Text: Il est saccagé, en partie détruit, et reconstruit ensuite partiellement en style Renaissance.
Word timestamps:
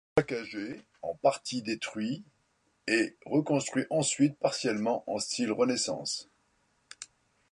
Il 0.01 0.21
est 0.21 0.21
saccagé, 0.23 0.81
en 1.03 1.13
partie 1.13 1.61
détruit, 1.61 2.23
et 2.87 3.15
reconstruit 3.27 3.85
ensuite 3.91 4.35
partiellement 4.39 5.03
en 5.05 5.19
style 5.19 5.51
Renaissance. 5.51 6.27